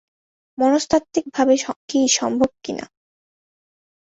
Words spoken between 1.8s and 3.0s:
কী সম্ভব কিনা?